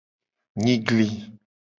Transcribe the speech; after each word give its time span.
Nyigli. 0.63 1.07